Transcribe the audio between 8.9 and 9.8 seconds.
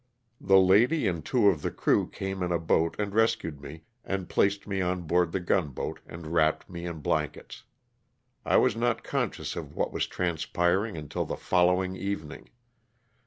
conscious of